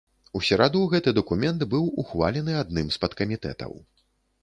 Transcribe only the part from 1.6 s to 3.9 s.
быў ухвалены адным з падкамітэтаў.